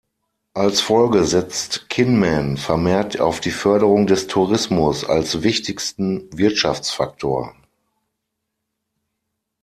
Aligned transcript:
Als 0.55 0.81
Folge 0.81 1.25
setzt 1.25 1.87
Kinmen 1.91 2.57
vermehrt 2.57 3.19
auf 3.19 3.39
die 3.39 3.51
Förderung 3.51 4.07
des 4.07 4.25
Tourismus 4.25 5.05
als 5.05 5.43
wichtigsten 5.43 6.27
Wirtschaftsfaktor. 6.35 7.53